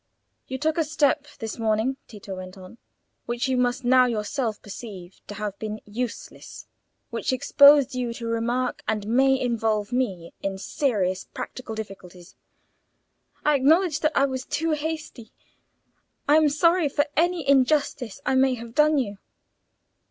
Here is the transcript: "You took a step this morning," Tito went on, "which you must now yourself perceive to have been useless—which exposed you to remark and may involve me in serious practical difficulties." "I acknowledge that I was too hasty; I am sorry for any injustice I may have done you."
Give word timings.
"You 0.47 0.57
took 0.57 0.79
a 0.79 0.83
step 0.83 1.27
this 1.37 1.59
morning," 1.59 1.95
Tito 2.07 2.35
went 2.35 2.57
on, 2.57 2.79
"which 3.27 3.47
you 3.47 3.55
must 3.55 3.83
now 3.85 4.07
yourself 4.07 4.59
perceive 4.59 5.21
to 5.27 5.35
have 5.35 5.59
been 5.59 5.79
useless—which 5.85 7.31
exposed 7.31 7.93
you 7.93 8.11
to 8.15 8.25
remark 8.25 8.81
and 8.87 9.05
may 9.05 9.39
involve 9.39 9.91
me 9.91 10.33
in 10.41 10.57
serious 10.57 11.25
practical 11.35 11.75
difficulties." 11.75 12.35
"I 13.45 13.53
acknowledge 13.53 13.99
that 13.99 14.17
I 14.17 14.25
was 14.25 14.43
too 14.43 14.71
hasty; 14.71 15.29
I 16.27 16.35
am 16.37 16.49
sorry 16.49 16.89
for 16.89 17.05
any 17.15 17.47
injustice 17.47 18.19
I 18.25 18.33
may 18.33 18.55
have 18.55 18.73
done 18.73 18.97
you." 18.97 19.19